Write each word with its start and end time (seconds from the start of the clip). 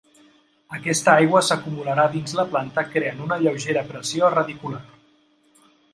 Aquesta 0.77 1.11
aigua 1.23 1.41
s'acumularà 1.49 2.05
dins 2.15 2.35
la 2.39 2.45
planta, 2.55 2.85
creant 2.95 3.21
una 3.27 3.41
lleugera 3.45 3.85
pressió 3.93 4.33
radicular. 4.37 4.85